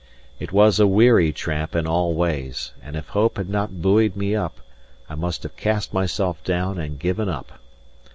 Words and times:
It 0.39 0.51
was 0.51 0.79
a 0.79 0.87
weary 0.87 1.31
tramp 1.31 1.75
in 1.75 1.85
all 1.85 2.15
ways, 2.15 2.71
and 2.81 2.95
if 2.95 3.09
hope 3.09 3.37
had 3.37 3.47
not 3.47 3.83
buoyed 3.83 4.15
me 4.15 4.35
up, 4.35 4.59
I 5.07 5.13
must 5.13 5.43
have 5.43 5.55
cast 5.55 5.93
myself 5.93 6.43
down 6.43 6.79
and 6.79 6.97
given 6.97 7.29
up. 7.29 7.59